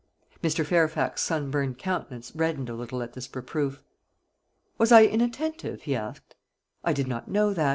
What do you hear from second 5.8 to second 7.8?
he asked; "I did not know that.